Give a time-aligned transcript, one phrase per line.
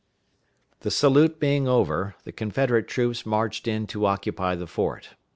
[0.79, 5.09] The salute being over, the Confederate troops marched in to occupy the fort.